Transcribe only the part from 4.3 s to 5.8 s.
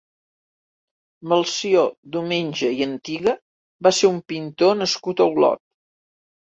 pintor nascut a Olot.